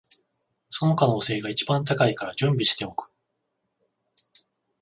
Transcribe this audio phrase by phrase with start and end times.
[0.71, 3.11] その可能性が一番高いから準備しておく